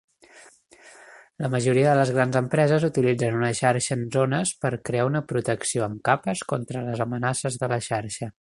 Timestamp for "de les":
1.91-2.11